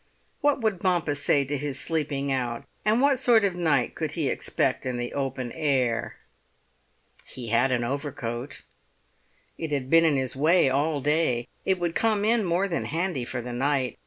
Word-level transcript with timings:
What 0.39 0.61
would 0.61 0.79
Bompas 0.79 1.21
say 1.21 1.45
to 1.45 1.55
his 1.55 1.79
sleeping 1.79 2.31
out, 2.31 2.65
and 2.83 3.01
what 3.01 3.19
sort 3.19 3.45
of 3.45 3.53
night 3.55 3.93
could 3.93 4.13
he 4.13 4.29
expect 4.29 4.83
in 4.83 4.97
the 4.97 5.13
open 5.13 5.51
air? 5.51 6.15
He 7.27 7.49
had 7.49 7.71
an 7.71 7.83
overcoat. 7.83 8.63
It 9.59 9.71
had 9.71 9.91
been 9.91 10.03
in 10.03 10.15
his 10.15 10.35
way 10.35 10.71
all 10.71 11.01
day; 11.01 11.47
it 11.65 11.77
would 11.79 11.93
come 11.93 12.25
in 12.25 12.45
more 12.45 12.67
than 12.67 12.85
handy 12.85 13.25
for 13.25 13.41
the 13.43 13.53
night. 13.53 13.99